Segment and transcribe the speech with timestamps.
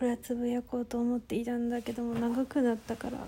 [0.00, 3.18] これはつぶやこうと思っていたんだけども長くなったから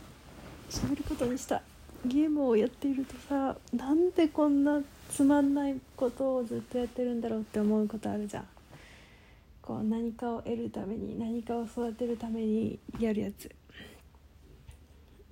[0.70, 1.60] 喋ることにした。
[2.06, 4.80] ゲームをやっているとさなんでこんな
[5.10, 8.46] つまんないことをずっとやってるんだろうって思うことあるじゃん。
[9.60, 13.54] こう何かを得るために何かを育てるためにやるやつ。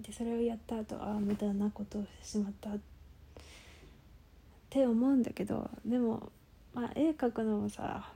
[0.03, 2.69] でそれをやった後ああ無駄なことをしてしまった。
[2.69, 2.73] っ
[4.69, 6.31] て思うんだけどでも
[6.75, 8.11] まあ絵描くのもさ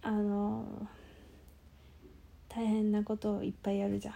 [0.00, 0.64] あの
[2.54, 4.14] 大変なことをいっぱいやるじゃん。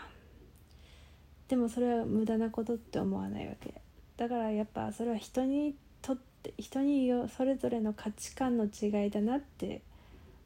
[1.48, 3.74] でもそれは無駄なことって思わないわけ。
[4.16, 9.80] だからやっぱそれは人にとって人によそれぞれの価値観の違いだなって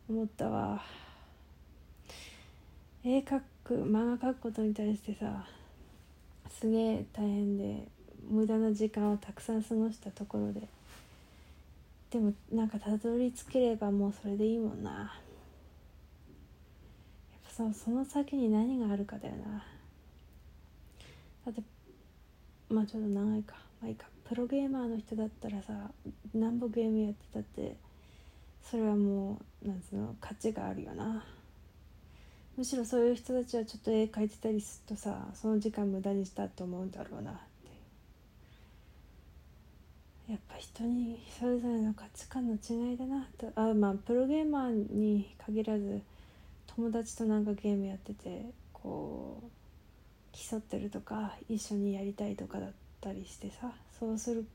[0.09, 0.83] 思ったわ。
[3.03, 5.47] 絵描く漫画描くことに対してさ
[6.51, 7.89] すげえ大変で
[8.29, 10.69] 無駄な時間をたくさん過ごしたところで。
[12.11, 15.15] でもなんかたどり着ければもうそれでいいもんな。
[17.75, 19.65] その先に何があるかだよな。
[21.47, 21.63] だって
[22.69, 23.57] まあちょっと長いか。
[23.81, 24.07] まあいいか。
[24.25, 25.73] プロゲーマーの人だったらさ
[26.35, 27.77] 何ぼゲームやってたって
[28.63, 31.25] それはもうなんつうの価値があるよな。
[32.57, 37.41] むしろそういう人たちはちょっと絵描いてたりするとさその時間無駄にしたって思うんだろうな
[40.29, 43.51] やっぱ人にそれぞれの価値観の違いだなと。
[43.57, 46.01] あまあプロゲーマーに限らず
[46.81, 49.49] 友達となんかゲームやっててこう
[50.33, 52.71] 競ってるとか一緒にやりたいとかだっ
[53.03, 54.47] たりしてさそうする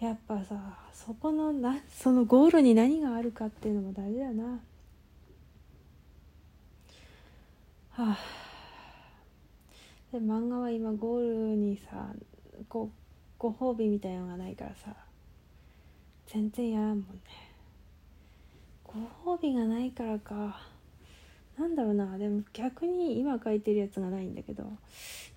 [0.00, 0.54] やっぱさ
[0.94, 4.44] そこのなそのゴールに何があるかっていうのも大事だな。
[7.90, 8.18] はあ
[10.12, 12.06] で漫画は今ゴールにさ
[12.70, 12.90] こう
[13.38, 14.94] ご褒美みたいのがないからさ
[16.26, 17.04] 全然やらんもんね。
[18.82, 20.79] ご褒美がないからか。
[21.60, 24.64] なんだろうなでも逆に今書いてるやつがないんだけど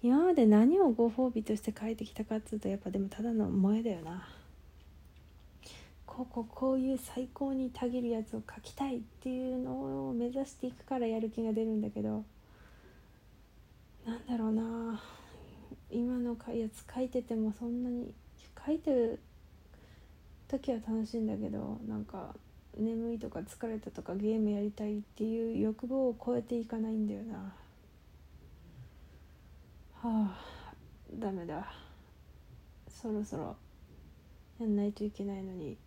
[0.02, 4.30] 今まで何をご褒美として書いてきたかっつうとやっぱでもただの萌えだよな。
[6.06, 12.24] こここういう最高にたぎるやつを書きたいっていうのを目指していくからやる気が出るんだけど
[14.06, 15.02] なんだろうな。
[15.90, 18.14] 今のやつ書いててもそんなに
[18.66, 19.20] 書いてる
[20.48, 22.34] 時は楽しいんだけどなんか
[22.78, 27.54] 眠いとか疲れたとかゲームやりたいっていう欲望を超えていかないんだよな。
[29.96, 30.74] はあ
[31.20, 31.72] ダメだ。
[32.90, 33.56] そろそろ
[34.60, 35.78] やんないといけないのに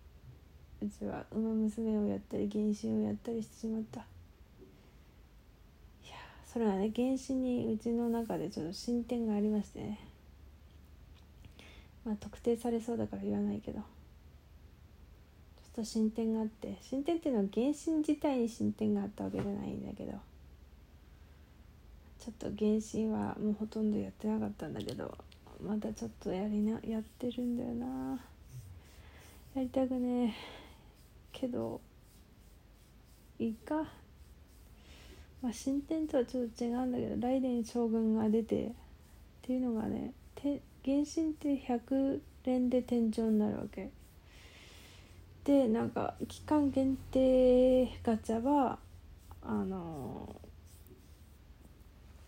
[0.82, 4.00] うちは馬娘をやったり原神をやったりしてしまった。
[4.00, 4.02] い
[6.08, 9.98] やそれはね原神にうちの中でちょっと進展がありましてね
[12.04, 13.80] まあ特定されそうだから言わないけど
[15.76, 20.12] と進展があって進展っていうのは原神自体に進展があったわけじゃないんだけど
[22.18, 25.16] ちょっと原神はもうほとんどやってなかったんだけど
[25.62, 28.20] またちょっとやりなやってるんだよな。
[29.54, 30.34] やりたくねえ。
[31.32, 31.80] けど
[33.38, 33.86] いいか。
[35.42, 38.70] まあ、進展とはちょっと違うんだけどライデン将軍が出てっ
[39.42, 40.12] ていうのがね
[40.42, 43.90] 原神って100連で天井になるわけ。
[45.46, 48.80] でなんか期間限定ガチャは
[49.42, 50.34] あの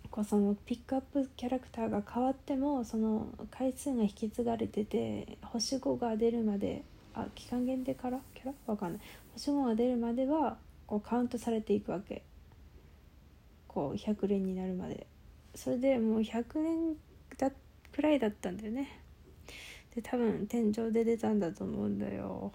[0.09, 8.21] こうそのピックアップキャラクターが変わってもその回数が引き継がれてて星5が出るまであ期間限定から？
[8.35, 8.53] キャラ？
[8.69, 9.01] わかんない。
[9.33, 12.23] 星5が出るまではこうカウントされていくわけ。
[13.67, 15.09] こう100連になるまで。
[15.57, 16.95] それでもう100年
[17.37, 17.51] だ
[17.93, 19.01] くらいだったんだよね。
[19.93, 22.53] で多分天井で出たんだと思うんだよ。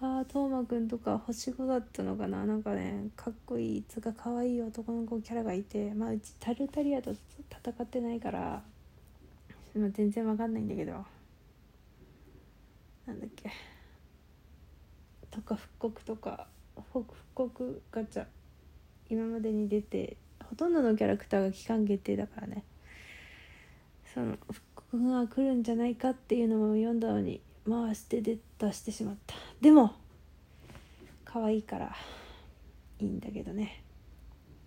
[0.00, 2.44] ああ斗真くんとか星5だったのかな？
[2.44, 8.62] なんかねかっこいいつか可愛い男の子キャラがいてまあうちタルタリアと戦ってないから、
[9.74, 10.92] まあ、全然わかんないんだけど。
[13.06, 13.50] なんだっけ。
[15.30, 16.46] とか復刻とか
[16.92, 18.26] 復刻ガチャ。
[19.08, 20.16] 今までに出て
[20.50, 22.64] ほとんどのキャラクターが期間限定だからね。
[24.12, 28.38] その復刻が来るんじゃないかっていうのも読んだのに回して出
[28.72, 29.34] してしまった。
[29.60, 29.94] でも
[31.24, 31.94] 可愛いから
[32.98, 33.82] いいんだけどね。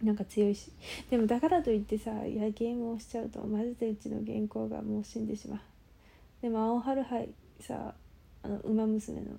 [0.02, 0.72] なんか強いし。
[1.10, 5.60] でもだからといってさいやゲームをしちゃうとマジでうちの原稿がもう死んでしまう。
[6.42, 7.94] でも青春杯さ
[8.44, 9.32] あの馬娘の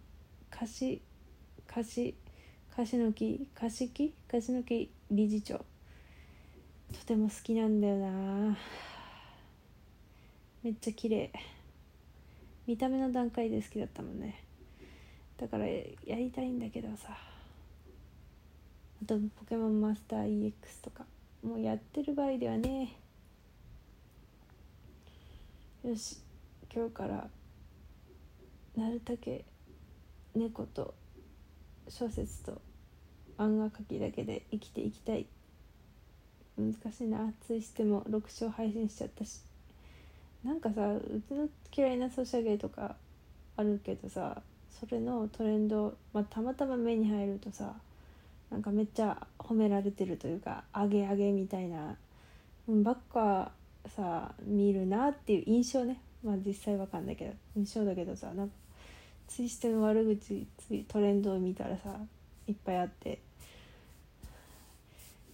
[0.55, 1.01] 歌詞
[1.69, 2.15] 歌詞
[2.77, 4.15] 樫の木樫木？
[4.29, 5.65] 樫の木理事長。
[6.93, 8.59] とても好きなんだよな。
[10.63, 11.33] めっちゃ綺麗。
[12.67, 14.45] 見た目の段階で好きだったもんね。
[15.41, 17.17] だからやりたいんだけどさ。
[19.03, 20.53] あとポケモンマスター EX
[20.83, 21.07] とか
[21.43, 22.95] もうやってる場合ではね。
[25.83, 26.19] よし
[26.71, 27.27] 今日から
[28.77, 29.47] なるだけ
[30.35, 30.93] 猫と
[31.89, 32.61] 小説と
[33.39, 35.27] 漫画描きだけで生きていきたい。
[36.59, 37.33] 難しいな。
[37.47, 39.41] ツイしても6章配信しちゃったし。
[40.45, 42.97] なんかさうちの嫌いなソシャゲとか
[43.57, 44.43] あるけどさ。
[44.79, 47.75] それのトレンド、まあ、たまたま目に入るとさ
[48.51, 51.97] なんかめっちゃ褒められてるというかあげあげみたいな
[52.69, 53.53] ばっか
[53.97, 56.01] さ見るなっていう印象ね。
[56.23, 58.55] まあ実際わかんないけど印象だけどさなんか
[59.27, 60.47] ツイステの悪口
[60.89, 61.97] トレンドを見たらさ
[62.47, 63.21] いっぱいあって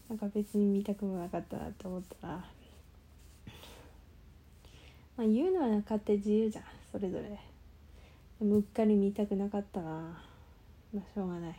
[0.08, 2.44] なんか別に見たくもなかったなって思ったな。
[5.16, 7.55] まあ言うのは勝手自由じゃんそれぞれ。
[8.38, 9.90] でもうっかり見たくなかったな
[10.94, 11.56] まあしょうがない。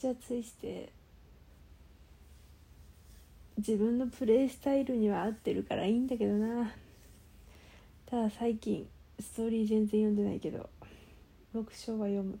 [0.00, 0.90] じゃあツイステ
[3.58, 6.72] 自分のプレイスタイルには合ってるからいいんだけどな。
[8.06, 8.88] ただ最近
[9.20, 10.68] ストーリー全然読んでないけど
[11.54, 12.38] 6章は読む。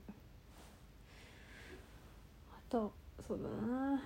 [2.50, 2.92] あと
[3.28, 4.00] そうだな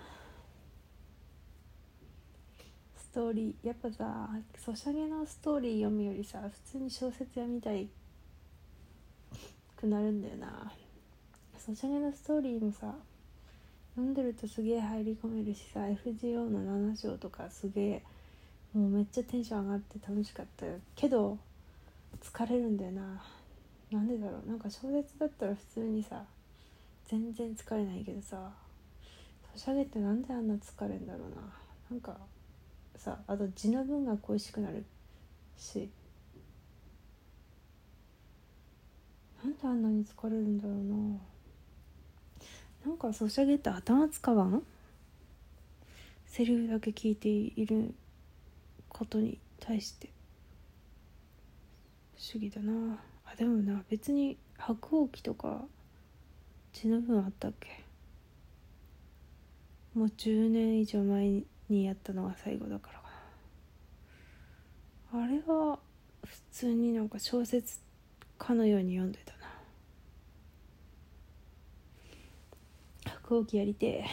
[2.97, 4.29] ストーリーやっぱさ
[4.59, 7.87] ソシャゲのストーリー読むよりさ普通に小説読みたい
[9.77, 10.73] くなるんだよな。
[11.57, 12.93] ソシャゲのストーリーもさ
[13.95, 18.03] 読んでるとすげえ入り込めるしさ FGO の7章とかすげえ
[18.75, 21.39] もうめっちゃテンション上がって楽しかったけど
[22.21, 23.23] 疲れるんだよな。
[23.93, 24.49] なんでだろう。
[24.49, 26.25] なんか小説だったら普通にさ
[27.07, 28.51] 全然疲れないけどさ
[29.55, 31.37] ソシャゲってなんであんな疲れんだろうな。
[31.91, 32.17] なんか
[33.05, 34.83] さあと字の文が恋しくなる
[35.59, 35.91] し。
[39.43, 41.19] なんであんなに疲れるんだろうな。
[42.87, 44.63] なんかソシャゲって頭使わん？
[46.25, 47.93] セリフだけ聞いている
[48.89, 50.09] ことに対して。
[52.17, 52.99] 不思議だな。
[53.27, 55.61] あでもな別に白鸚記とか
[56.73, 57.85] 血の分あったっけ？
[59.95, 62.91] もう10年以上前ににやったのが最後だか
[65.13, 65.21] ら。
[65.21, 65.79] あれは
[66.25, 67.79] 普通になんか小説
[68.39, 69.35] かのように読んでた
[73.27, 74.05] 後期やりて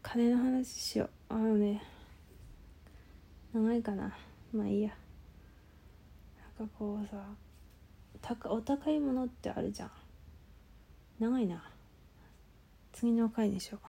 [0.00, 1.34] 金の話しよう。
[1.34, 1.82] あのね
[3.52, 4.16] 長いかな。
[4.52, 4.90] まあいいや。
[6.58, 7.16] なんかこうさ
[8.22, 9.90] 高お高いものってあるじゃん。
[11.18, 11.62] 長いな。
[12.92, 13.80] 次の回にしよう。